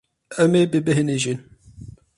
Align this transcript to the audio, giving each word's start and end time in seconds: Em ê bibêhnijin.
Em 0.43 0.53
ê 0.61 0.63
bibêhnijin. 0.71 1.39